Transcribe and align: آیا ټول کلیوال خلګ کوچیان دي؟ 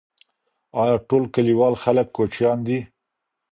آیا 0.81 0.95
ټول 1.07 1.23
کلیوال 1.33 1.73
خلګ 1.83 2.07
کوچیان 2.15 2.57
دي؟ 2.67 2.79